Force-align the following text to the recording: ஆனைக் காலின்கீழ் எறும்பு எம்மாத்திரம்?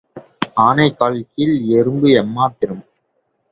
ஆனைக் 0.57 0.97
காலின்கீழ் 0.99 1.53
எறும்பு 1.69 2.09
எம்மாத்திரம்? 2.11 2.83